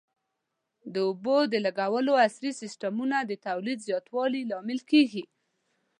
د 0.93 0.95
اوبو 1.07 1.37
د 1.51 1.53
لګولو 1.65 2.11
عصري 2.25 2.51
سیستمونه 2.61 3.17
د 3.23 3.31
تولید 3.47 3.79
زیاتوالي 3.87 4.41
لامل 4.51 4.79
کېږي. 4.91 5.23